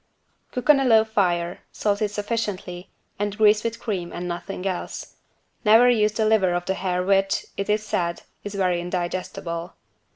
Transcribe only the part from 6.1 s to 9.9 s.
the liver of the hare which, it is said, is very indigestible.